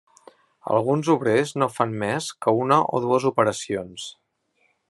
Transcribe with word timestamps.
Alguns 0.77 1.11
obrers 1.15 1.53
no 1.63 1.69
fan 1.75 1.95
més 2.05 2.31
que 2.47 2.57
una 2.65 2.81
o 2.99 3.05
dues 3.07 3.31
operacions. 3.35 4.09